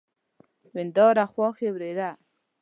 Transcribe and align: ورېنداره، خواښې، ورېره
ورېنداره، 0.69 1.25
خواښې، 1.31 1.69
ورېره 1.71 2.09